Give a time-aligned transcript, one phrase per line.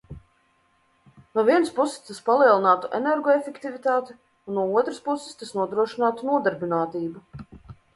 [1.39, 7.29] No vienas puses tas palielinātu energoefektivitāti un no otras puses tas nodrošinātu nodarbinātību.